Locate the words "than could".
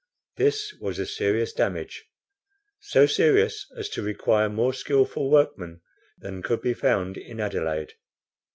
6.17-6.61